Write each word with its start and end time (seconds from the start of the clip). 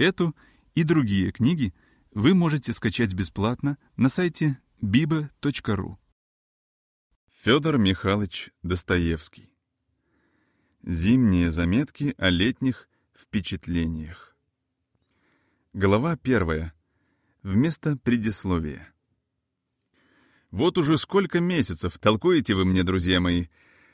Эту 0.00 0.34
и 0.74 0.82
другие 0.82 1.30
книги 1.30 1.74
вы 2.10 2.32
можете 2.32 2.72
скачать 2.72 3.12
бесплатно 3.12 3.76
на 3.98 4.08
сайте 4.08 4.58
biba.ru. 4.82 5.96
Федор 7.42 7.76
Михайлович 7.76 8.48
Достоевский. 8.62 9.52
Зимние 10.82 11.50
заметки 11.50 12.14
о 12.16 12.30
летних 12.30 12.88
впечатлениях. 13.14 14.34
Глава 15.74 16.16
первая. 16.16 16.72
Вместо 17.42 17.98
предисловия. 17.98 18.94
Вот 20.50 20.78
уже 20.78 20.96
сколько 20.96 21.40
месяцев 21.40 21.98
толкуете 21.98 22.54
вы 22.54 22.64
мне, 22.64 22.84
друзья 22.84 23.20
мои, 23.20 23.48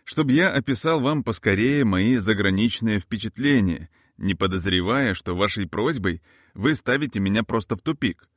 чтобы 0.04 0.30
я 0.30 0.52
описал 0.52 1.00
вам 1.00 1.24
поскорее 1.24 1.84
мои 1.84 2.18
заграничные 2.18 3.00
впечатления, 3.00 3.90
не 4.18 4.34
подозревая, 4.34 5.14
что 5.14 5.36
вашей 5.36 5.68
просьбой 5.68 6.22
вы 6.54 6.74
ставите 6.74 7.20
меня 7.20 7.42
просто 7.42 7.76
в 7.76 7.80
тупик. 7.82 8.28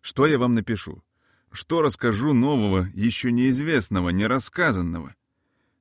Что 0.00 0.26
я 0.26 0.38
вам 0.38 0.54
напишу? 0.54 1.02
Что 1.52 1.82
расскажу 1.82 2.32
нового, 2.32 2.88
еще 2.94 3.32
неизвестного, 3.32 4.10
нерассказанного? 4.10 5.14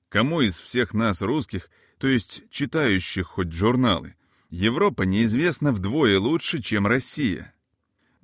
Кому 0.09 0.41
из 0.41 0.59
всех 0.59 0.93
нас, 0.93 1.21
русских, 1.21 1.69
то 1.99 2.07
есть 2.07 2.49
читающих 2.49 3.27
хоть 3.27 3.51
журналы, 3.51 4.15
Европа 4.49 5.03
неизвестна 5.03 5.71
вдвое 5.71 6.19
лучше, 6.19 6.61
чем 6.61 6.87
Россия? 6.87 7.53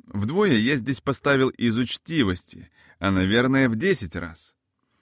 Вдвое 0.08 0.54
я 0.54 0.76
здесь 0.76 1.02
поставил 1.02 1.50
из 1.50 1.78
учтивости, 1.78 2.70
а, 3.00 3.12
наверное, 3.12 3.70
в 3.70 3.76
десять 3.76 4.16
раз. 4.16 4.55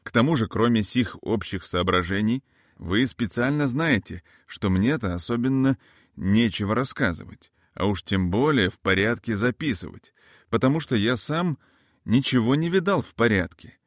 К 0.03 0.11
тому 0.11 0.35
же, 0.35 0.47
кроме 0.47 0.83
сих 0.83 1.17
общих 1.21 1.63
соображений, 1.63 2.43
вы 2.77 3.05
специально 3.07 3.67
знаете, 3.67 4.23
что 4.47 4.69
мне-то 4.69 5.15
особенно 5.15 5.77
нечего 6.15 6.75
рассказывать, 6.75 7.51
а 7.73 7.85
уж 7.85 8.03
тем 8.03 8.29
более 8.29 8.69
в 8.69 8.79
порядке 8.79 9.35
записывать, 9.35 10.13
потому 10.49 10.79
что 10.79 10.95
я 10.95 11.17
сам 11.17 11.57
ничего 12.05 12.55
не 12.55 12.69
видал 12.69 13.01
в 13.01 13.13
порядке. 13.15 13.77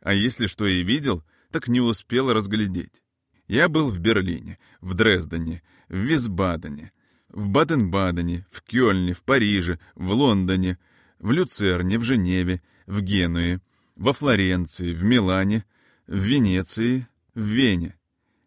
А 0.00 0.14
если 0.14 0.46
что 0.46 0.66
и 0.66 0.82
видел, 0.82 1.22
так 1.50 1.68
не 1.68 1.80
успел 1.80 2.32
разглядеть. 2.32 3.02
Я 3.46 3.68
был 3.68 3.90
в 3.90 3.98
Берлине, 3.98 4.58
в 4.80 4.94
Дрездене, 4.94 5.62
в 5.88 5.96
Висбадене, 5.96 6.92
в 7.28 7.48
Баден-Бадене, 7.48 8.46
в 8.50 8.62
Кёльне, 8.62 9.12
в 9.12 9.22
Париже, 9.22 9.78
в 9.94 10.12
Лондоне, 10.12 10.78
в 11.18 11.32
Люцерне, 11.32 11.98
в 11.98 12.04
Женеве, 12.04 12.62
в 12.86 13.00
Генуе, 13.02 13.60
во 13.96 14.12
Флоренции, 14.12 14.94
в 14.94 15.04
Милане, 15.04 15.64
в 16.06 16.16
Венеции, 16.16 17.08
в 17.34 17.42
Вене, 17.42 17.96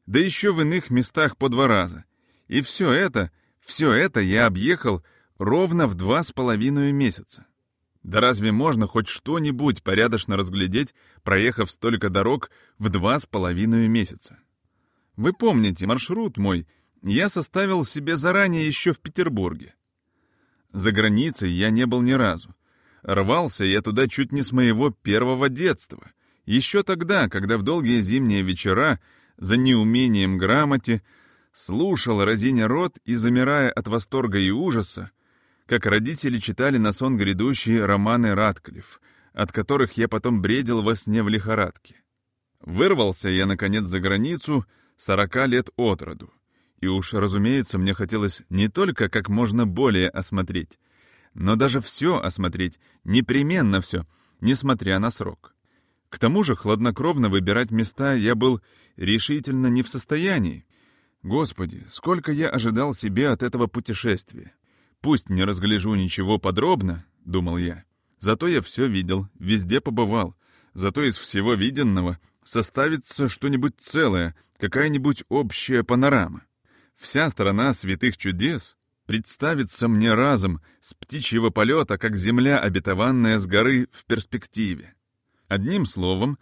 да 0.06 0.20
еще 0.20 0.54
в 0.54 0.62
иных 0.62 0.90
местах 0.90 1.38
по 1.38 1.50
два 1.50 1.68
раза. 1.68 2.06
И 2.48 2.62
все 2.62 2.92
это, 2.92 3.32
все 3.60 3.92
это 3.92 4.22
я 4.22 4.46
объехал 4.46 5.04
ровно 5.38 5.88
в 5.88 5.96
два 5.96 6.24
с 6.24 6.32
половиной 6.32 6.92
месяца. 6.92 7.46
Да 8.04 8.22
разве 8.22 8.52
можно 8.52 8.88
хоть 8.88 9.10
что-нибудь 9.10 9.84
порядочно 9.84 10.38
разглядеть, 10.38 10.96
проехав 11.24 11.70
столько 11.70 12.10
дорог 12.10 12.50
в 12.78 12.90
два 12.90 13.20
с 13.20 13.26
половиной 13.26 13.88
месяца? 13.90 14.40
Вы 15.18 15.34
помните, 15.34 15.86
маршрут 15.88 16.38
мой 16.38 16.68
я 17.04 17.30
составил 17.30 17.86
себе 17.86 18.16
заранее 18.18 18.66
еще 18.66 18.94
в 18.94 19.00
Петербурге. 19.00 19.76
За 20.74 20.92
границей 20.92 21.52
я 21.52 21.70
не 21.70 21.86
был 21.86 22.02
ни 22.02 22.14
разу. 22.14 22.56
Рвался 23.04 23.64
я 23.66 23.82
туда 23.82 24.08
чуть 24.08 24.32
не 24.32 24.42
с 24.42 24.52
моего 24.52 24.90
первого 24.90 25.50
детства. 25.50 26.12
Еще 26.46 26.84
тогда, 26.84 27.30
когда 27.30 27.58
в 27.58 27.64
долгие 27.64 28.00
зимние 28.02 28.42
вечера, 28.42 29.00
за 29.38 29.58
неумением 29.58 30.38
грамоте, 30.38 31.04
слушал, 31.58 32.24
разиня 32.24 32.68
рот 32.68 32.98
и 33.04 33.16
замирая 33.16 33.72
от 33.72 33.88
восторга 33.88 34.38
и 34.38 34.52
ужаса, 34.52 35.12
как 35.66 35.86
родители 35.86 36.38
читали 36.38 36.78
на 36.78 36.94
сон 36.94 37.18
грядущие 37.18 37.84
романы 37.84 38.36
Ратклифф, 38.36 39.02
от 39.34 39.52
которых 39.52 39.94
я 39.94 40.08
потом 40.08 40.42
бредил 40.42 40.84
во 40.84 40.96
сне 40.96 41.24
в 41.24 41.30
лихорадке. 41.30 41.96
Вырвался 42.62 43.30
я, 43.30 43.46
наконец, 43.48 43.86
за 43.86 44.00
границу 44.00 44.66
сорока 44.98 45.48
лет 45.48 45.70
от 45.78 46.02
роду. 46.04 46.32
И 46.80 46.88
уж, 46.88 47.14
разумеется, 47.14 47.80
мне 47.80 47.96
хотелось 47.96 48.44
не 48.50 48.68
только 48.68 49.10
как 49.10 49.28
можно 49.28 49.66
более 49.66 50.10
осмотреть, 50.10 50.80
но 51.34 51.56
даже 51.56 51.82
все 51.82 52.20
осмотреть, 52.20 52.80
непременно 53.04 53.82
все, 53.82 54.06
несмотря 54.42 55.00
на 55.00 55.10
срок. 55.10 55.56
К 56.10 56.20
тому 56.20 56.44
же 56.44 56.56
хладнокровно 56.56 57.30
выбирать 57.30 57.72
места 57.72 58.14
я 58.14 58.36
был 58.36 58.62
решительно 58.96 59.68
не 59.68 59.82
в 59.82 59.90
состоянии. 59.90 60.68
Господи, 61.24 61.86
сколько 61.90 62.32
я 62.32 62.50
ожидал 62.50 62.94
себе 62.94 63.30
от 63.30 63.44
этого 63.44 63.68
путешествия. 63.68 64.54
Пусть 65.02 65.30
не 65.30 65.44
разгляжу 65.44 65.94
ничего 65.96 66.38
подробно,— 66.38 67.06
думал 67.26 67.58
я. 67.58 67.84
Зато 68.20 68.48
я 68.48 68.62
все 68.62 68.88
видел, 68.88 69.28
везде 69.38 69.82
побывал. 69.82 70.36
Зато 70.74 71.04
из 71.04 71.18
всего 71.18 71.54
виденного 71.54 72.20
составится 72.44 73.28
что-нибудь 73.28 73.76
целое, 73.78 74.36
какая-нибудь 74.58 75.24
общая 75.30 75.84
панорама. 75.84 76.44
Вся 76.96 77.30
страна 77.30 77.74
святых 77.74 78.18
чудес 78.18 78.78
представится 79.06 79.88
мне 79.88 80.14
разом 80.14 80.62
с 80.80 80.94
птичьего 80.94 81.50
полета, 81.50 81.98
как 81.98 82.16
земля, 82.16 82.60
обетованная 82.60 83.40
с 83.40 83.46
горы 83.46 83.88
в 83.92 84.06
перспективе. 84.06 84.96
Одним 85.48 85.86
словом, 85.86 86.38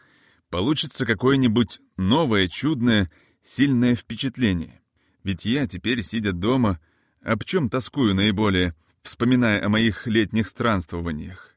получится 0.49 1.05
какое-нибудь 1.05 1.79
новое, 1.97 2.47
чудное, 2.47 3.11
сильное 3.45 3.95
впечатление. 3.95 4.81
Ведь 5.23 5.45
я 5.45 5.67
теперь, 5.67 6.03
сидя 6.03 6.33
дома, 6.33 6.79
об 7.21 7.43
чем 7.43 7.69
тоскую 7.69 8.15
наиболее, 8.15 8.75
вспоминая 9.01 9.63
о 9.63 9.69
моих 9.69 10.07
летних 10.07 10.47
странствованиях? 10.47 11.55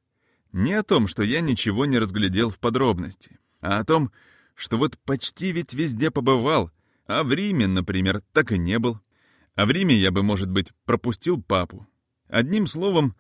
Не 0.53 0.75
о 0.75 0.83
том, 0.83 1.09
что 1.09 1.23
я 1.23 1.41
ничего 1.41 1.87
не 1.87 1.99
разглядел 1.99 2.51
в 2.51 2.59
подробности, 2.59 3.39
а 3.61 3.79
о 3.79 3.85
том, 3.85 4.13
что 4.55 4.77
вот 4.77 4.99
почти 5.05 5.53
ведь 5.53 5.73
везде 5.73 6.11
побывал, 6.11 6.71
а 7.07 7.23
в 7.23 7.33
Риме, 7.33 7.67
например, 7.67 8.23
так 8.33 8.53
и 8.53 8.59
не 8.59 8.79
был. 8.79 9.01
А 9.55 9.67
в 9.67 9.71
Риме 9.71 9.95
я 9.95 10.11
бы, 10.11 10.23
может 10.23 10.51
быть, 10.51 10.73
пропустил 10.85 11.43
папу. 11.43 11.87
Одним 12.29 12.67
словом, 12.67 13.17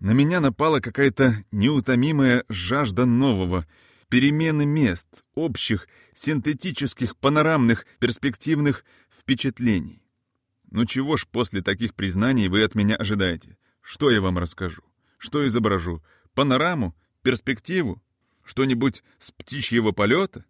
на 0.00 0.12
меня 0.12 0.40
напала 0.40 0.80
какая-то 0.80 1.44
неутомимая 1.50 2.44
жажда 2.48 3.06
нового, 3.06 3.66
перемены 4.08 4.66
мест, 4.66 5.06
общих, 5.34 5.88
синтетических, 6.14 7.16
панорамных, 7.16 7.86
перспективных 7.98 8.84
впечатлений. 9.10 10.02
Ну 10.70 10.84
чего 10.84 11.16
ж 11.16 11.26
после 11.26 11.62
таких 11.62 11.94
признаний 11.94 12.48
вы 12.48 12.62
от 12.62 12.74
меня 12.74 12.96
ожидаете? 12.96 13.56
Что 13.80 14.10
я 14.10 14.20
вам 14.20 14.38
расскажу? 14.38 14.82
Что 15.18 15.46
изображу? 15.46 16.04
Панораму? 16.34 16.94
Перспективу? 17.22 18.02
Что-нибудь 18.44 19.02
с 19.18 19.32
птичьего 19.32 19.92
полета? 19.92 20.44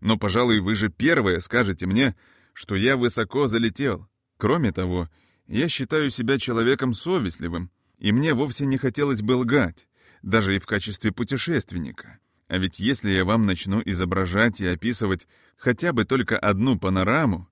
Но, 0.00 0.16
пожалуй, 0.18 0.60
вы 0.60 0.74
же 0.74 0.88
первые 0.88 1.40
скажете 1.40 1.86
мне, 1.86 2.14
что 2.52 2.74
я 2.74 2.96
высоко 2.96 3.46
залетел. 3.46 4.08
Кроме 4.36 4.72
того, 4.72 5.08
я 5.46 5.68
считаю 5.68 6.10
себя 6.10 6.38
человеком 6.38 6.94
совестливым, 6.94 7.70
и 7.98 8.12
мне 8.12 8.34
вовсе 8.34 8.66
не 8.66 8.78
хотелось 8.78 9.22
бы 9.22 9.32
лгать, 9.32 9.88
даже 10.22 10.56
и 10.56 10.58
в 10.58 10.66
качестве 10.66 11.12
путешественника. 11.12 12.18
А 12.48 12.58
ведь 12.58 12.78
если 12.78 13.10
я 13.10 13.24
вам 13.24 13.44
начну 13.44 13.82
изображать 13.84 14.60
и 14.60 14.66
описывать 14.66 15.26
хотя 15.56 15.92
бы 15.92 16.04
только 16.04 16.38
одну 16.38 16.78
панораму, 16.78 17.48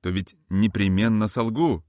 то 0.00 0.10
ведь 0.10 0.36
непременно 0.48 1.28
солгу. 1.28 1.84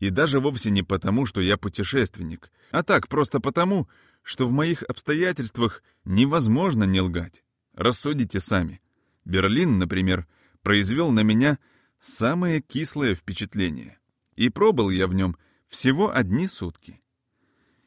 И 0.00 0.10
даже 0.10 0.40
вовсе 0.40 0.70
не 0.70 0.82
потому, 0.82 1.24
что 1.24 1.40
я 1.40 1.56
путешественник, 1.56 2.50
а 2.72 2.82
так 2.82 3.08
просто 3.08 3.40
потому, 3.40 3.88
что 4.22 4.48
в 4.48 4.52
моих 4.52 4.82
обстоятельствах 4.82 5.82
невозможно 6.04 6.84
не 6.84 7.00
лгать. 7.00 7.44
Рассудите 7.74 8.40
сами. 8.40 8.80
Берлин, 9.24 9.78
например, 9.78 10.26
произвел 10.62 11.12
на 11.12 11.20
меня 11.20 11.58
самое 12.00 12.60
кислое 12.60 13.14
впечатление. 13.14 13.98
И 14.34 14.48
пробыл 14.48 14.90
я 14.90 15.06
в 15.06 15.14
нем 15.14 15.36
всего 15.68 16.14
одни 16.14 16.48
сутки. 16.48 17.00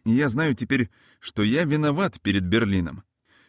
И 0.05 0.11
я 0.11 0.29
знаю 0.29 0.55
теперь, 0.55 0.89
что 1.19 1.43
я 1.43 1.65
виноват 1.65 2.21
перед 2.21 2.43
Берлином, 2.43 3.03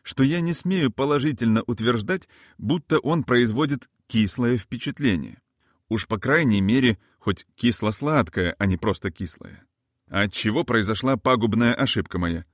что 0.08 0.22
я 0.22 0.40
не 0.40 0.54
смею 0.54 0.90
положительно 0.90 1.62
утверждать, 1.66 2.30
будто 2.56 2.98
он 2.98 3.24
производит 3.24 3.90
кислое 4.06 4.56
впечатление. 4.56 5.42
Уж 5.90 6.06
по 6.06 6.18
крайней 6.18 6.62
мере, 6.62 6.98
хоть 7.18 7.44
кисло-сладкое, 7.56 8.56
а 8.58 8.64
не 8.64 8.78
просто 8.78 9.10
кислое. 9.10 9.66
А 10.08 10.22
от 10.22 10.32
чего 10.32 10.64
произошла 10.64 11.18
пагубная 11.18 11.74
ошибка 11.74 12.18
моя? 12.18 12.46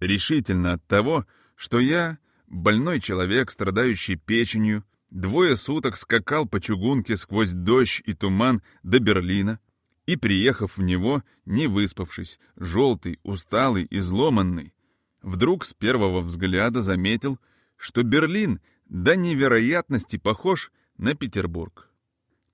Решительно 0.00 0.72
от 0.72 0.86
того, 0.86 1.26
что 1.56 1.78
я 1.78 2.16
больной 2.46 3.02
человек, 3.02 3.50
страдающий 3.50 4.16
печенью, 4.16 4.82
двое 5.10 5.58
суток 5.58 5.98
скакал 5.98 6.48
по 6.48 6.58
чугунке 6.58 7.18
сквозь 7.18 7.50
дождь 7.50 8.02
и 8.06 8.14
туман 8.14 8.62
до 8.82 8.98
Берлина 8.98 9.60
и, 10.06 10.16
приехав 10.16 10.78
в 10.78 10.82
него, 10.82 11.22
не 11.44 11.66
выспавшись, 11.66 12.40
желтый, 12.56 13.20
усталый, 13.24 13.86
изломанный, 13.90 14.72
вдруг 15.22 15.64
с 15.64 15.74
первого 15.74 16.20
взгляда 16.20 16.82
заметил, 16.82 17.38
что 17.76 18.02
Берлин 18.02 18.60
до 18.88 19.16
невероятности 19.16 20.16
похож 20.16 20.72
на 20.96 21.14
Петербург. 21.14 21.90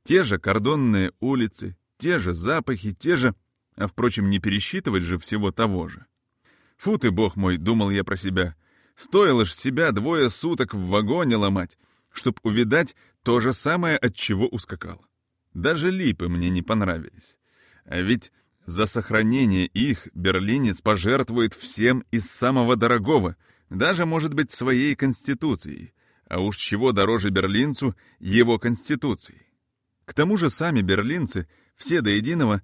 Те 0.02 0.22
же 0.22 0.38
кордонные 0.38 1.12
улицы, 1.20 1.76
те 1.96 2.18
же 2.18 2.32
запахи, 2.32 2.92
те 2.92 3.16
же... 3.16 3.34
А, 3.76 3.86
впрочем, 3.86 4.30
не 4.30 4.38
пересчитывать 4.38 5.02
же 5.02 5.18
всего 5.18 5.50
того 5.50 5.88
же. 5.88 6.06
Фу 6.76 6.98
ты, 6.98 7.10
бог 7.10 7.36
мой, 7.36 7.56
думал 7.56 7.90
я 7.90 8.04
про 8.04 8.16
себя. 8.16 8.54
Стоило 8.94 9.44
ж 9.44 9.52
себя 9.52 9.90
двое 9.90 10.28
суток 10.28 10.74
в 10.74 10.86
вагоне 10.88 11.36
ломать, 11.36 11.78
чтоб 12.12 12.38
увидать 12.44 12.94
то 13.22 13.40
же 13.40 13.52
самое, 13.52 13.96
от 13.96 14.14
чего 14.14 14.46
ускакал. 14.46 15.04
Даже 15.54 15.90
липы 15.90 16.28
мне 16.28 16.50
не 16.50 16.62
понравились. 16.62 17.36
А 17.84 18.00
ведь 18.00 18.32
за 18.66 18.86
сохранение 18.86 19.66
их 19.66 20.08
берлинец 20.14 20.80
пожертвует 20.80 21.54
всем 21.54 22.04
из 22.10 22.30
самого 22.30 22.76
дорогого, 22.76 23.36
даже, 23.70 24.06
может 24.06 24.34
быть, 24.34 24.50
своей 24.50 24.94
конституцией. 24.94 25.92
А 26.28 26.40
уж 26.40 26.56
чего 26.56 26.92
дороже 26.92 27.30
берлинцу 27.30 27.94
его 28.18 28.58
конституцией. 28.58 29.42
К 30.04 30.14
тому 30.14 30.36
же 30.36 30.50
сами 30.50 30.80
берлинцы, 30.80 31.46
все 31.76 32.00
до 32.00 32.10
единого, 32.10 32.62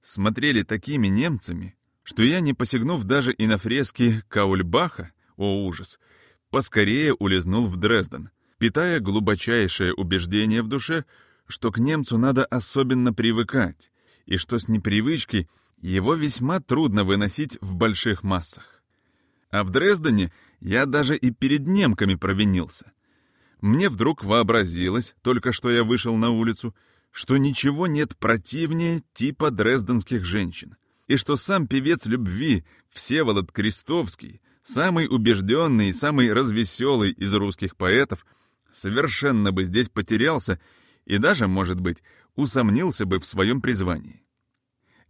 смотрели 0.00 0.62
такими 0.62 1.08
немцами, 1.08 1.76
что 2.02 2.22
я, 2.22 2.40
не 2.40 2.54
посягнув 2.54 3.04
даже 3.04 3.32
и 3.32 3.46
на 3.46 3.58
фрески 3.58 4.22
Каульбаха, 4.28 5.12
о 5.36 5.64
ужас, 5.66 5.98
поскорее 6.50 7.14
улизнул 7.14 7.66
в 7.66 7.76
Дрезден, 7.76 8.30
питая 8.58 9.00
глубочайшее 9.00 9.94
убеждение 9.94 10.62
в 10.62 10.68
душе, 10.68 11.04
что 11.46 11.70
к 11.70 11.78
немцу 11.78 12.18
надо 12.18 12.44
особенно 12.44 13.12
привыкать, 13.12 13.91
и 14.26 14.36
что 14.36 14.58
с 14.58 14.68
непривычки 14.68 15.48
его 15.80 16.14
весьма 16.14 16.60
трудно 16.60 17.04
выносить 17.04 17.58
в 17.60 17.74
больших 17.74 18.22
массах. 18.22 18.82
А 19.50 19.64
в 19.64 19.70
Дрездене 19.70 20.32
я 20.60 20.86
даже 20.86 21.16
и 21.16 21.30
перед 21.30 21.66
немками 21.66 22.14
провинился. 22.14 22.92
Мне 23.60 23.88
вдруг 23.88 24.24
вообразилось, 24.24 25.14
только 25.22 25.52
что 25.52 25.70
я 25.70 25.84
вышел 25.84 26.16
на 26.16 26.30
улицу, 26.30 26.74
что 27.10 27.36
ничего 27.36 27.86
нет 27.86 28.16
противнее 28.16 29.02
типа 29.12 29.50
дрезденских 29.50 30.24
женщин, 30.24 30.76
и 31.06 31.16
что 31.16 31.36
сам 31.36 31.66
певец 31.66 32.06
любви 32.06 32.64
Всеволод 32.90 33.52
Крестовский, 33.52 34.40
самый 34.62 35.06
убежденный 35.08 35.90
и 35.90 35.92
самый 35.92 36.32
развеселый 36.32 37.10
из 37.10 37.32
русских 37.34 37.76
поэтов, 37.76 38.24
совершенно 38.72 39.52
бы 39.52 39.64
здесь 39.64 39.88
потерялся 39.88 40.58
и 41.04 41.18
даже, 41.18 41.46
может 41.46 41.80
быть, 41.80 42.02
усомнился 42.36 43.06
бы 43.06 43.18
в 43.18 43.26
своем 43.26 43.60
призвании. 43.60 44.22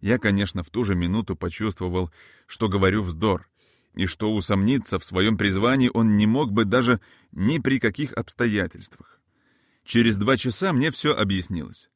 Я, 0.00 0.18
конечно, 0.18 0.62
в 0.62 0.70
ту 0.70 0.84
же 0.84 0.94
минуту 0.94 1.36
почувствовал, 1.36 2.10
что 2.46 2.68
говорю 2.68 3.02
вздор, 3.02 3.48
и 3.94 4.06
что 4.06 4.34
усомниться 4.34 4.98
в 4.98 5.04
своем 5.04 5.36
призвании 5.36 5.90
он 5.92 6.16
не 6.16 6.26
мог 6.26 6.52
бы 6.52 6.64
даже 6.64 7.00
ни 7.30 7.58
при 7.58 7.78
каких 7.78 8.12
обстоятельствах. 8.12 9.20
Через 9.84 10.16
два 10.16 10.36
часа 10.36 10.72
мне 10.72 10.90
все 10.90 11.14
объяснилось. 11.14 11.90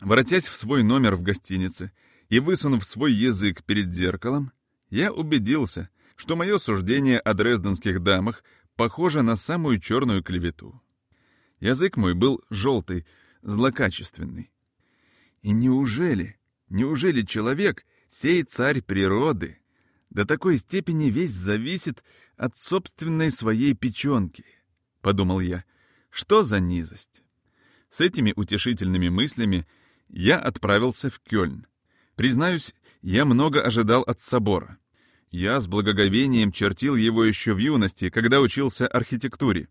Воротясь 0.00 0.48
в 0.48 0.56
свой 0.56 0.82
номер 0.82 1.16
в 1.16 1.22
гостинице 1.22 1.92
и 2.28 2.40
высунув 2.40 2.84
свой 2.84 3.12
язык 3.12 3.62
перед 3.64 3.92
зеркалом, 3.92 4.52
я 4.90 5.12
убедился, 5.12 5.88
что 6.16 6.36
мое 6.36 6.58
суждение 6.58 7.18
о 7.18 7.34
дрезденских 7.34 8.02
дамах 8.02 8.42
похоже 8.76 9.22
на 9.22 9.36
самую 9.36 9.80
черную 9.80 10.22
клевету. 10.22 10.82
Язык 11.60 11.96
мой 11.96 12.14
был 12.14 12.42
желтый, 12.50 13.06
злокачественный. 13.42 14.50
И 15.46 15.52
неужели, 15.52 16.36
неужели 16.68 17.22
человек, 17.22 17.86
сей 18.08 18.42
царь 18.42 18.82
природы, 18.82 19.60
до 20.10 20.26
такой 20.26 20.58
степени 20.58 21.04
весь 21.04 21.30
зависит 21.30 22.02
от 22.36 22.56
собственной 22.56 23.30
своей 23.30 23.72
печенки? 23.74 24.44
Подумал 25.02 25.38
я, 25.38 25.62
что 26.10 26.42
за 26.42 26.58
низость? 26.58 27.22
С 27.90 28.00
этими 28.00 28.32
утешительными 28.34 29.08
мыслями 29.08 29.68
я 30.08 30.36
отправился 30.40 31.10
в 31.10 31.20
Кёльн. 31.20 31.68
Признаюсь, 32.16 32.74
я 33.00 33.24
много 33.24 33.62
ожидал 33.62 34.02
от 34.02 34.20
собора. 34.20 34.78
Я 35.30 35.60
с 35.60 35.68
благоговением 35.68 36.50
чертил 36.50 36.96
его 36.96 37.24
еще 37.24 37.54
в 37.54 37.58
юности, 37.58 38.10
когда 38.10 38.40
учился 38.40 38.88
архитектуре. 38.88 39.68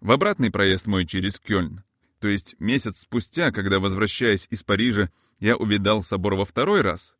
В 0.00 0.12
обратный 0.12 0.52
проезд 0.52 0.86
мой 0.86 1.06
через 1.06 1.40
Кёльн, 1.40 1.82
то 2.22 2.28
есть 2.28 2.56
месяц 2.58 3.00
спустя, 3.00 3.50
когда, 3.50 3.80
возвращаясь 3.80 4.46
из 4.48 4.62
Парижа, 4.62 5.10
я 5.40 5.56
увидал 5.56 6.02
собор 6.02 6.36
во 6.36 6.44
второй 6.44 6.80
раз, 6.80 7.16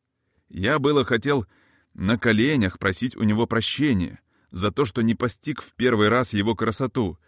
я 0.48 0.78
было 0.78 1.04
хотел 1.04 1.44
на 1.92 2.16
коленях 2.16 2.78
просить 2.78 3.16
у 3.16 3.24
него 3.24 3.46
прощения 3.46 4.20
за 4.52 4.70
то, 4.70 4.84
что 4.84 5.02
не 5.02 5.14
постиг 5.14 5.60
в 5.60 5.74
первый 5.74 6.08
раз 6.08 6.32
его 6.32 6.54
красоту, 6.54 7.18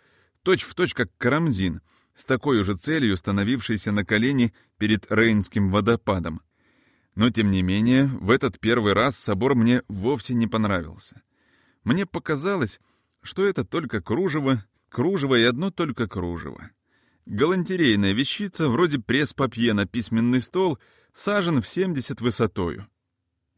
точь-в-точь 0.43 0.91
точь 0.91 0.95
как 0.95 1.11
Карамзин— 1.19 1.83
с 2.15 2.25
такой 2.25 2.63
же 2.63 2.77
целью 2.77 3.17
становившийся 3.17 3.91
на 3.91 4.05
колени 4.05 4.55
перед 4.79 5.11
Рейнским 5.11 5.71
водопадом. 5.71 6.43
Но, 7.17 7.31
тем 7.31 7.51
не 7.51 7.63
менее, 7.63 8.07
в 8.07 8.31
этот 8.31 8.61
первый 8.61 8.93
раз 8.93 9.17
собор 9.17 9.57
мне 9.57 9.83
вовсе 9.89 10.35
не 10.35 10.47
понравился. 10.47 11.23
Мне 11.83 12.07
показалось, 12.07 12.81
что 13.21 13.45
это 13.45 13.65
только 13.65 14.01
кружево, 14.01 14.65
кружево 14.89 15.35
и 15.35 15.43
одно 15.43 15.73
только 15.73 16.07
кружево. 16.09 16.71
Галантерейная 17.27 18.13
вещица, 18.13 18.69
вроде 18.69 18.99
пресс-папье 18.99 19.73
на 19.73 19.87
письменный 19.87 20.41
стол, 20.41 20.79
сажен 21.13 21.63
в 21.63 21.69
70 21.69 22.21
высотою. 22.21 22.87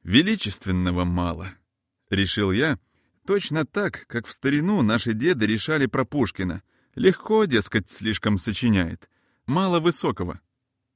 Величественного 0.02 1.04
мало,— 1.04 1.54
решил 2.10 2.52
я, 2.52 2.78
точно 3.26 3.66
так, 3.66 4.06
как 4.06 4.26
в 4.26 4.32
старину 4.32 4.82
наши 4.82 5.12
деды 5.12 5.46
решали 5.46 5.86
про 5.86 6.04
Пушкина— 6.04 6.62
Легко, 6.96 7.44
дескать, 7.44 7.90
слишком 7.90 8.38
сочиняет. 8.38 9.10
Мало 9.44 9.80
высокого. 9.80 10.40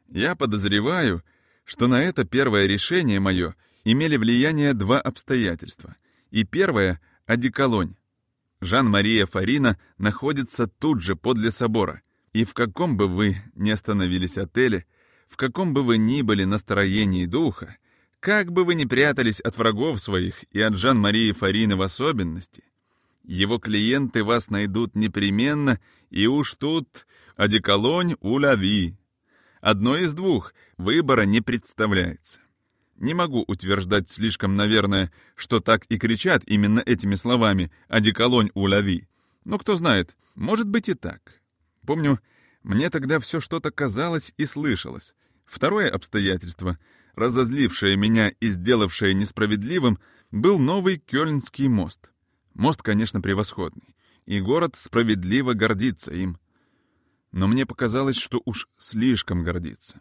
Я 0.08 0.34
подозреваю, 0.34 1.22
что 1.64 1.88
на 1.88 2.02
это 2.02 2.24
первое 2.24 2.66
решение 2.66 3.20
мое 3.20 3.54
имели 3.84 4.16
влияние 4.16 4.72
два 4.72 4.98
обстоятельства. 4.98 5.96
И 6.30 6.44
первое— 6.44 7.02
одеколонь. 7.26 7.96
Жан-Мария 8.62 9.26
Фарина 9.26 9.78
находится 9.98 10.66
тут 10.66 11.02
же 11.02 11.16
подле 11.16 11.50
собора, 11.50 12.00
и 12.32 12.44
в 12.44 12.54
каком 12.54 12.96
бы 12.96 13.08
вы 13.08 13.36
ни 13.54 13.70
остановились 13.70 14.38
отеле, 14.38 14.86
в 15.28 15.36
каком 15.36 15.74
бы 15.74 15.82
вы 15.82 15.98
ни 15.98 16.22
были 16.22 16.44
настроении 16.44 17.26
духа, 17.26 17.76
как 18.20 18.52
бы 18.52 18.64
вы 18.64 18.74
ни 18.74 18.84
прятались 18.84 19.40
от 19.40 19.56
врагов 19.56 20.00
своих 20.00 20.44
и 20.52 20.60
от 20.60 20.76
Жан-Марии 20.76 21.32
Фарины 21.32 21.76
в 21.76 21.82
особенности, 21.82 22.64
его 23.24 23.58
клиенты 23.58 24.24
вас 24.24 24.50
найдут 24.50 24.94
непременно, 24.94 25.80
и 26.10 26.26
уж 26.26 26.54
тут 26.54 27.06
одеколонь 27.36 28.16
уляви. 28.20 28.96
Одно 29.60 29.96
из 29.96 30.14
двух, 30.14 30.54
выбора 30.78 31.22
не 31.22 31.40
представляется. 31.40 32.40
Не 32.96 33.14
могу 33.14 33.44
утверждать 33.46 34.10
слишком, 34.10 34.56
наверное, 34.56 35.12
что 35.36 35.60
так 35.60 35.84
и 35.86 35.98
кричат 35.98 36.42
именно 36.46 36.82
этими 36.84 37.14
словами 37.14 37.70
«одеколонь 37.88 38.50
уляви». 38.54 39.06
Но 39.44 39.58
кто 39.58 39.74
знает, 39.74 40.16
может 40.34 40.68
быть 40.68 40.88
и 40.88 40.94
так. 40.94 41.39
Помню, 41.90 42.20
мне 42.62 42.88
тогда 42.88 43.18
все 43.18 43.40
что-то 43.40 43.72
казалось 43.72 44.32
и 44.36 44.44
слышалось. 44.44 45.16
Второе 45.44 45.90
обстоятельство, 45.90 46.78
разозлившее 47.16 47.96
меня 47.96 48.28
и 48.28 48.46
сделавшее 48.46 49.12
несправедливым, 49.12 49.98
был 50.30 50.60
новый 50.60 50.98
Кёльнский 50.98 51.66
мост— 51.66 52.12
Мост, 52.54 52.80
конечно, 52.80 53.20
превосходный, 53.20 53.96
и 54.24 54.40
город 54.40 54.74
справедливо 54.76 55.54
гордится 55.54 56.12
им. 56.12 56.38
Но 57.32 57.48
мне 57.48 57.66
показалось, 57.66 58.18
что 58.18 58.40
уж 58.44 58.68
слишком 58.78 59.42
гордится. 59.42 60.00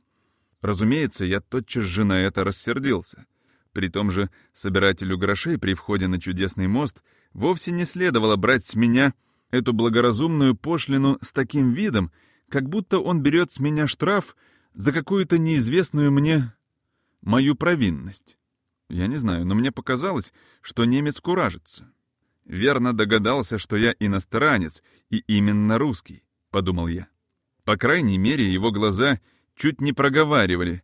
Разумеется, 0.62 1.26
я 1.26 1.42
тотчас 1.42 1.86
же 1.86 2.04
на 2.04 2.22
это 2.22 2.44
рассердился. 2.44 3.26
При 3.74 3.88
том 3.90 4.12
же 4.12 4.30
собирателю 4.54 5.18
грошей 5.18 5.58
при 5.58 5.74
входе 5.74 6.06
на 6.06 6.22
чудесный 6.22 6.68
мост 6.68 7.02
вовсе 7.34 7.72
не 7.72 7.86
следовало 7.86 8.36
брать 8.36 8.68
с 8.68 8.76
меня 8.76 9.16
эту 9.52 9.74
благоразумную 9.74 10.56
пошлину 10.56 11.18
с 11.22 11.32
таким 11.32 11.74
видом, 11.74 12.12
как 12.50 12.68
будто 12.70 13.00
он 13.00 13.22
берет 13.22 13.52
с 13.52 13.60
меня 13.60 13.88
штраф 13.88 14.36
за 14.74 14.92
какую-то 14.94 15.38
неизвестную 15.38 16.12
мне 16.12 16.54
мою 17.22 17.56
провинность. 17.56 18.38
Я 18.90 19.08
не 19.08 19.18
знаю, 19.18 19.46
но 19.46 19.56
мне 19.56 19.72
показалось, 19.72 20.34
что 20.62 20.86
немец 20.86 21.20
куражится 21.20 21.92
верно 22.50 22.94
догадался, 22.94 23.58
что 23.58 23.78
я 23.78 23.96
иностранец 24.00 24.84
и 25.10 25.18
именно 25.28 25.78
русский, 25.78 26.24
подумал 26.50 26.88
я. 26.88 27.08
По 27.64 27.78
крайней 27.78 28.18
мере, 28.18 28.52
его 28.52 28.72
глаза 28.72 29.22
чуть 29.56 29.80
не 29.80 29.94
проговаривали. 29.94 30.84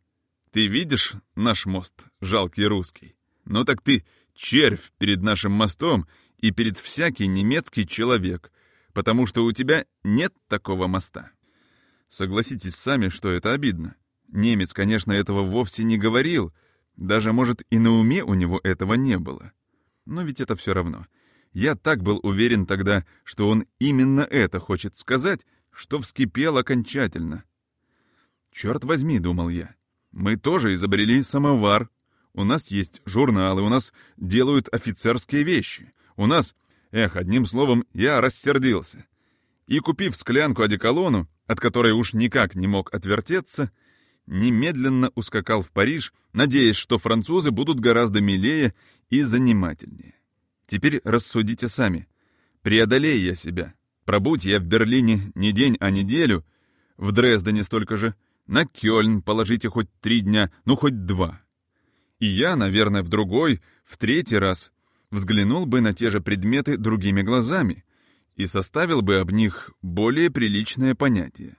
Ты 0.52 0.68
видишь 0.68 1.14
наш 1.36 1.66
мост, 1.66 2.06
жалкий 2.22 2.66
русский? 2.66 3.16
Ну 3.44 3.64
так 3.66 3.82
ты 3.82 4.06
червь 4.36 4.92
перед 5.00 5.22
нашим 5.22 5.52
мостом 5.52 6.08
и 6.38 6.52
перед 6.52 6.78
всякий 6.78 7.28
немецкий 7.28 7.88
человек, 7.88 8.52
потому 8.96 9.26
что 9.26 9.44
у 9.44 9.52
тебя 9.52 9.86
нет 10.06 10.34
такого 10.48 10.88
моста. 10.88 11.32
Согласитесь 12.08 12.76
сами, 12.76 13.10
что 13.10 13.30
это 13.30 13.52
обидно. 13.52 13.96
Немец, 14.30 14.72
конечно, 14.72 15.12
этого 15.12 15.44
вовсе 15.44 15.84
не 15.84 15.98
говорил, 15.98 16.54
даже, 16.96 17.34
может, 17.34 17.64
и 17.70 17.78
на 17.78 17.92
уме 17.92 18.24
у 18.24 18.34
него 18.36 18.62
этого 18.64 18.94
не 18.94 19.20
было. 19.20 19.52
Но 20.06 20.24
ведь 20.24 20.40
это 20.40 20.56
все 20.56 20.74
равно. 20.74 21.08
Я 21.52 21.76
так 21.76 22.04
был 22.04 22.22
уверен 22.24 22.66
тогда, 22.66 23.06
что 23.26 23.50
он 23.50 23.66
именно 23.80 24.22
это 24.22 24.62
хочет 24.62 24.96
сказать, 24.96 25.46
что 25.72 26.00
вскипел 26.00 26.58
окончательно. 26.58 27.44
«Черт 28.50 28.86
возьми»,— 28.86 29.20
думал 29.20 29.50
я,— 29.50 29.76
«мы 30.14 30.38
тоже 30.38 30.74
изобрели 30.74 31.22
самовар. 31.22 31.90
У 32.34 32.46
нас 32.46 32.72
есть 32.72 33.02
журналы, 33.06 33.62
у 33.62 33.68
нас 33.68 33.92
делают 34.16 34.74
офицерские 34.74 35.44
вещи. 35.44 35.92
У 36.16 36.28
нас... 36.28 36.56
Эх, 36.92 37.16
одним 37.16 37.46
словом, 37.46 37.86
я 37.94 38.22
рассердился. 38.22 39.06
И, 39.68 39.80
купив 39.80 40.16
склянку 40.16 40.62
одеколону, 40.62 41.28
от 41.48 41.60
которой 41.60 41.92
уж 41.92 42.14
никак 42.14 42.56
не 42.56 42.68
мог 42.68 42.94
отвертеться, 42.94 43.72
немедленно 44.28 45.12
ускакал 45.16 45.62
в 45.62 45.72
Париж, 45.72 46.14
надеясь, 46.34 46.76
что 46.76 46.98
французы 46.98 47.52
будут 47.52 47.80
гораздо 47.80 48.22
милее 48.22 48.74
и 49.10 49.22
занимательнее. 49.22 50.16
Теперь 50.68 51.02
рассудите 51.04 51.68
сами. 51.68 52.08
Преодолей 52.62 53.20
я 53.20 53.36
себя. 53.36 53.74
Пробудь 54.06 54.46
я 54.46 54.60
в 54.60 54.64
Берлине 54.64 55.32
не 55.36 55.52
день, 55.52 55.78
а 55.80 55.92
неделю, 55.92 56.46
в 56.98 57.12
Дрездене 57.12 57.64
столько 57.64 57.98
же, 57.98 58.16
на 58.48 58.66
Кёльн 58.66 59.22
положите 59.22 59.70
хоть 59.70 59.90
три 60.00 60.22
дня, 60.22 60.52
ну 60.66 60.76
хоть 60.76 61.06
два. 61.06 61.42
И 62.20 62.28
я, 62.28 62.56
наверное, 62.56 63.04
в 63.04 63.10
другой, 63.10 63.62
в 63.84 63.98
третий 63.98 64.38
раз 64.38 64.72
взглянул 65.12 65.66
бы 65.66 65.82
на 65.82 65.94
те 65.94 66.10
же 66.10 66.22
предметы 66.22 66.78
другими 66.78 67.22
глазами 67.22 67.84
и 68.36 68.46
составил 68.46 69.02
бы 69.02 69.18
об 69.18 69.32
них 69.32 69.72
более 69.82 70.30
приличное 70.30 70.96
понятие. 70.96 71.58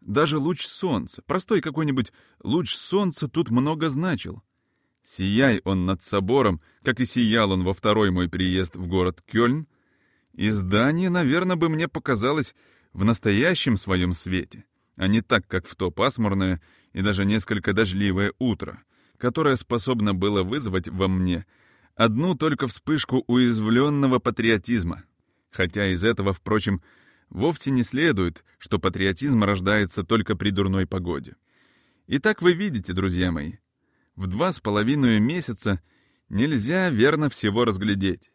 Даже 0.00 0.38
луч 0.38 0.66
солнца, 0.66 1.22
простой 1.26 1.60
какой-нибудь 1.60 2.12
луч 2.42 2.74
солнца 2.74 3.28
тут 3.28 3.50
много 3.50 3.88
значил. 3.88 4.42
Сияй 5.04 5.60
он 5.64 5.84
над 5.86 6.02
собором, 6.02 6.60
как 6.82 7.00
и 7.00 7.04
сиял 7.04 7.50
он 7.52 7.64
во 7.64 7.74
второй 7.74 8.10
мой 8.10 8.28
приезд 8.28 8.76
в 8.76 8.86
город 8.86 9.22
Кёльн, 9.26 9.66
и 10.32 10.50
здание, 10.50 11.10
наверное, 11.10 11.56
бы 11.56 11.68
мне 11.68 11.88
показалось 11.88 12.54
в 12.92 13.04
настоящем 13.04 13.76
своем 13.76 14.12
свете, 14.12 14.64
а 14.96 15.06
не 15.08 15.20
так, 15.20 15.46
как 15.46 15.66
в 15.66 15.74
то 15.76 15.90
пасмурное 15.90 16.60
и 16.92 17.02
даже 17.02 17.24
несколько 17.24 17.72
дождливое 17.72 18.32
утро, 18.38 18.82
которое 19.18 19.56
способно 19.56 20.14
было 20.14 20.42
вызвать 20.42 20.88
во 20.88 21.08
мне 21.08 21.46
одну 21.94 22.34
только 22.34 22.66
вспышку 22.66 23.24
уязвленного 23.26 24.18
патриотизма. 24.18 25.04
Хотя 25.50 25.92
из 25.92 26.04
этого, 26.04 26.32
впрочем, 26.32 26.82
вовсе 27.28 27.70
не 27.70 27.82
следует, 27.82 28.44
что 28.58 28.78
патриотизм 28.78 29.44
рождается 29.44 30.02
только 30.04 30.36
при 30.36 30.50
дурной 30.50 30.86
погоде. 30.86 31.36
Итак, 32.06 32.42
вы 32.42 32.52
видите, 32.54 32.92
друзья 32.92 33.30
мои, 33.30 33.54
в 34.16 34.26
два 34.26 34.52
с 34.52 34.60
половиной 34.60 35.20
месяца 35.20 35.80
нельзя 36.28 36.90
верно 36.90 37.30
всего 37.30 37.64
разглядеть. 37.64 38.32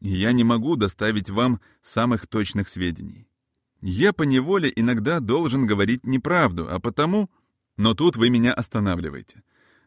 И 0.00 0.08
я 0.08 0.32
не 0.32 0.42
могу 0.42 0.76
доставить 0.76 1.30
вам 1.30 1.60
самых 1.82 2.26
точных 2.26 2.68
сведений. 2.68 3.28
Я 3.80 4.12
поневоле 4.12 4.72
иногда 4.74 5.20
должен 5.20 5.66
говорить 5.66 6.04
неправду, 6.04 6.68
а 6.70 6.80
потому... 6.80 7.30
Но 7.78 7.94
тут 7.94 8.16
вы 8.16 8.28
меня 8.28 8.52
останавливаете. 8.52 9.42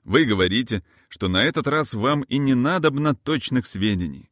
Вы 0.05 0.23
говорите, 0.23 0.83
что 1.09 1.27
на 1.27 1.43
этот 1.43 1.67
раз 1.67 1.93
вам 1.93 2.21
и 2.21 2.37
не 2.37 2.53
надобно 2.53 3.13
точных 3.13 3.67
сведений, 3.67 4.29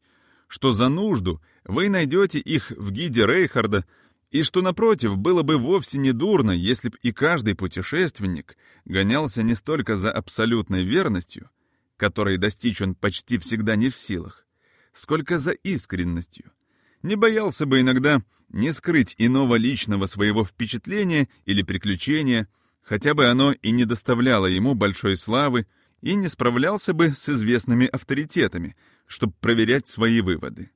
что 0.48 0.72
за 0.72 0.88
нужду 0.88 1.42
вы 1.66 1.90
найдете 1.90 2.40
их 2.40 2.72
в 2.72 2.92
гиде 2.92 3.26
Рейхарда, 3.26 3.86
и 4.32 4.42
что, 4.44 4.62
напротив, 4.62 5.18
было 5.18 5.44
бы 5.44 5.58
вовсе 5.58 5.98
не 5.98 6.12
дурно, 6.12 6.52
если 6.52 6.90
б 6.90 6.98
и 7.02 7.12
каждый 7.12 7.56
путешественник 7.56 8.56
гонялся 8.86 9.44
не 9.44 9.54
столько 9.54 9.98
за 9.98 10.12
абсолютной 10.12 10.84
верностью, 10.86 11.50
которой 11.98 12.38
достичь 12.38 12.82
он 12.82 12.96
почти 12.96 13.38
всегда 13.38 13.76
не 13.76 13.90
в 13.90 13.98
силах, 13.98 14.46
сколько 14.94 15.38
за 15.38 15.52
искренностью— 15.52 16.52
не 17.04 17.16
боялся 17.16 17.66
бы 17.66 17.82
иногда 17.82 18.24
не 18.50 18.72
скрыть 18.72 19.14
иного 19.18 19.56
личного 19.56 20.06
своего 20.06 20.44
впечатления 20.46 21.28
или 21.46 21.62
приключения, 21.62 22.48
хотя 22.84 23.14
бы 23.14 23.28
оно 23.28 23.54
и 23.54 23.72
не 23.72 23.86
доставляло 23.86 24.46
ему 24.46 24.76
большой 24.76 25.18
славы, 25.18 25.68
и 26.02 26.16
не 26.16 26.28
справлялся 26.28 26.94
бы 26.94 27.12
с 27.12 27.30
известными 27.30 27.88
авторитетами, 27.88 28.76
чтобы 29.08 29.34
проверять 29.40 29.88
свои 29.88 30.20
выводы. 30.22 30.70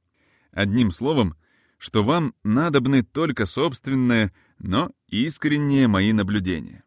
Одним 0.52 0.92
словом, 0.92 1.36
что 1.78 2.04
вам 2.04 2.34
надобны 2.44 3.04
только 3.04 3.46
собственные, 3.46 4.34
но 4.58 4.92
искренние 5.08 5.88
мои 5.88 6.14
наблюдения. 6.14 6.84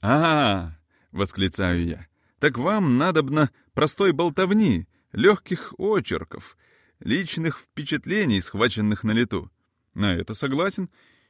а, 0.00 0.08
-а, 0.08 0.68
-а 0.68 0.78
восклицаю 1.12 1.84
я. 1.84 2.06
«Так 2.38 2.56
вам 2.56 2.98
надобно 2.98 3.50
простой 3.74 4.12
болтовни, 4.12 4.86
легких 5.12 5.74
очерков, 5.76 6.56
личных 7.00 7.58
впечатлений, 7.58 8.40
схваченных 8.40 9.04
на 9.04 9.12
лету. 9.12 9.50
На 9.94 10.14
это 10.14 10.34
согласен, 10.34 10.88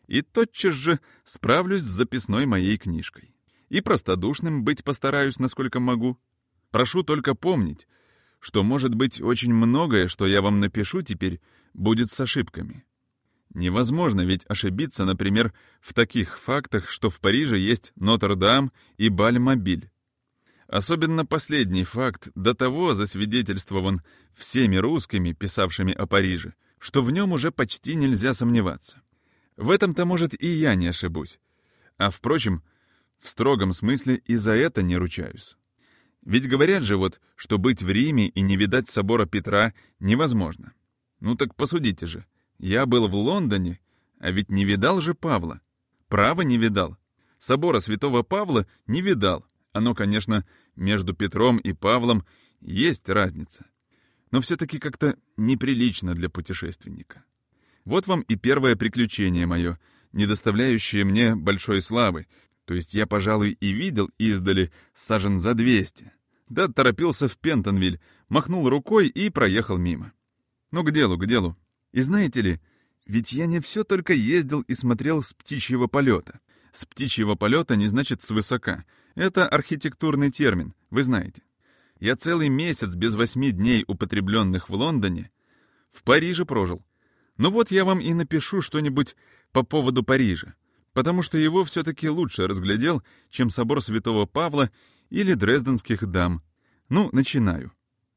и 0.09 0.23
тотчас 0.23 0.75
же 0.75 0.99
справлюсь 1.23 1.83
с 1.83 1.87
записной 1.87 2.47
моей 2.47 2.77
книжкой. 2.77 3.35
И 3.69 3.81
простодушным 3.81 4.65
быть 4.65 4.83
постараюсь, 4.83 5.39
насколько 5.39 5.79
могу. 5.79 6.19
Прошу 6.71 7.03
только 7.03 7.35
помнить, 7.35 7.87
что, 8.41 8.65
может 8.65 8.95
быть, 8.95 9.21
очень 9.21 9.55
многое, 9.55 10.09
что 10.09 10.27
я 10.27 10.43
вам 10.43 10.59
напишу 10.59 11.03
теперь, 11.03 11.41
будет 11.75 12.11
с 12.11 12.19
ошибками. 12.21 12.85
Невозможно 13.55 14.23
ведь 14.23 14.45
ошибиться, 14.49 15.05
например, 15.05 15.53
в 15.81 15.95
таких 15.95 16.39
фактах, 16.39 16.89
что 16.89 17.11
в 17.11 17.21
Париже 17.21 17.59
есть 17.59 17.93
Нотр-Дам 17.97 18.73
и 18.97 19.09
Баль-Мобиль. 19.09 19.91
Особенно 20.67 21.25
последний 21.25 21.85
факт 21.85 22.29
до 22.35 22.55
того 22.55 22.95
засвидетельствован 22.95 24.03
всеми 24.35 24.77
русскими, 24.77 25.33
писавшими 25.33 25.93
о 25.93 26.07
Париже, 26.07 26.55
что 26.79 27.03
в 27.03 27.11
нем 27.11 27.33
уже 27.33 27.51
почти 27.51 27.95
нельзя 27.95 28.35
сомневаться. 28.35 29.03
В 29.59 29.71
этом-то, 29.71 30.05
может, 30.05 30.41
и 30.41 30.47
я 30.47 30.77
не 30.77 30.87
ошибусь. 30.87 31.41
А, 31.97 32.11
впрочем, 32.11 32.63
в 33.19 33.29
строгом 33.29 33.73
смысле 33.73 34.23
и 34.25 34.37
за 34.37 34.53
это 34.53 34.83
не 34.83 34.97
ручаюсь. 34.97 35.57
Ведь 36.25 36.49
говорят 36.49 36.85
же 36.85 36.97
вот, 36.97 37.21
что 37.35 37.59
быть 37.59 37.83
в 37.83 37.91
Риме 37.91 38.29
и 38.29 38.41
не 38.41 38.57
видать 38.57 38.89
собора 38.89 39.27
Петра 39.27 39.75
невозможно. 39.99 40.75
Ну 41.19 41.35
так 41.35 41.57
посудите 41.57 42.07
же. 42.07 42.25
Я 42.59 42.87
был 42.87 43.09
в 43.09 43.15
Лондоне, 43.17 43.81
а 44.21 44.31
ведь 44.31 44.49
не 44.49 44.65
видал 44.65 45.01
же 45.01 45.15
Павла. 45.15 45.61
Право 46.07 46.43
не 46.43 46.57
видал. 46.57 46.97
Собора 47.39 47.81
святого 47.81 48.23
Павла 48.23 48.65
не 48.87 49.03
видал. 49.03 49.45
Оно, 49.73 49.93
конечно, 49.93 50.47
между 50.77 51.15
Петром 51.15 51.59
и 51.59 51.73
Павлом 51.73 52.25
есть 52.61 53.09
разница. 53.09 53.67
Но 54.31 54.41
все-таки 54.41 54.79
как-то 54.79 55.19
неприлично 55.37 56.15
для 56.15 56.29
путешественника. 56.29 57.25
Вот 57.89 58.07
вам 58.07 58.21
и 58.21 58.37
первое 58.37 58.77
приключение 58.77 59.47
мое, 59.47 59.79
не 60.13 60.27
доставляющее 60.27 61.07
мне 61.07 61.35
большой 61.35 61.81
славы, 61.81 62.27
то 62.67 62.75
есть 62.75 62.93
я, 62.93 63.07
пожалуй, 63.07 63.53
и 63.53 63.71
видел 63.71 64.11
издали 64.19 64.71
сажен 64.93 65.39
за 65.39 65.55
200. 65.55 66.13
Да 66.51 66.69
торопился 66.69 67.29
в 67.29 67.39
Пентонвиль, 67.39 67.99
махнул 68.29 68.69
рукой 68.69 69.09
и 69.09 69.31
проехал 69.31 69.79
мимо. 69.79 70.13
Ну, 70.71 70.85
к 70.85 70.91
делу, 70.91 71.17
к 71.17 71.25
делу. 71.25 71.57
И 71.93 72.03
знаете 72.03 72.43
ли, 72.43 72.61
ведь 73.07 73.33
я 73.33 73.47
не 73.47 73.59
все 73.59 73.85
только 73.85 74.13
ездил 74.13 74.61
и 74.61 74.75
смотрел 74.75 75.23
с 75.23 75.33
птичьего 75.33 75.87
полета. 75.87 76.41
С 76.73 76.85
птичьего 76.85 77.37
полета 77.37 77.75
не 77.75 77.87
значит 77.87 78.21
свысока, 78.21 78.85
это 79.15 79.49
архитектурный 79.49 80.31
термин, 80.31 80.75
вы 80.91 81.03
знаете. 81.05 81.41
Я 82.01 82.17
целый 82.17 82.51
месяц 82.51 82.95
без 82.95 83.15
восьми 83.15 83.51
дней, 83.51 83.83
употребленных 83.87 84.69
в 84.69 84.75
Лондоне, 84.75 85.31
в 85.91 86.03
Париже 86.03 86.45
прожил. 86.45 86.85
Ну 87.39 87.51
вот 87.51 87.71
я 87.71 87.85
вам 87.85 88.01
и 88.01 88.13
напишу 88.13 88.61
что-нибудь 88.61 89.17
по 89.53 89.63
поводу 89.63 90.03
Парижа, 90.03 90.55
потому 90.93 91.23
что 91.23 91.39
его 91.39 91.65
все-таки 91.65 92.09
лучше 92.09 92.47
разглядел, 92.47 93.03
чем 93.31 93.49
собор 93.49 93.81
Святого 93.81 94.27
Павла 94.27 94.71
или 95.09 95.35
Дрезденских 95.35 96.05
дам. 96.07 96.43
Ну, 96.89 97.09
начинаю. 97.13 97.73